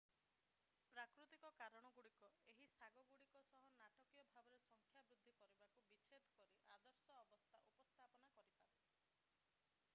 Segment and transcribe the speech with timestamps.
[0.93, 7.13] ପ୍ରାକୃତିକ କାରଣ ଗୁଡ଼ିକ ଏହି ଶାଗ ଗୁଡ଼ିକ ସହ ନାଟକୀୟ ଭାବରେ ସଂଖ୍ୟା ବୃଦ୍ଧି କରିବାକୁ ବିଛେଦ କରି ଆଦର୍ଶ
[7.25, 8.95] ଅବସ୍ଥା ଉପସ୍ଥାପନ କରିପାରେ